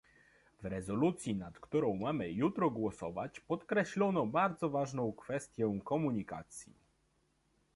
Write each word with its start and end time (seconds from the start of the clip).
W 0.61 0.65
rezolucji, 0.65 1.35
nad 1.35 1.59
którą 1.59 1.95
mamy 1.95 2.31
jutro 2.31 2.69
głosować 2.69 3.39
podkreślono 3.39 4.25
bardzo 4.25 4.69
ważną 4.69 5.11
kwestię 5.11 5.79
komunikacji 5.83 6.73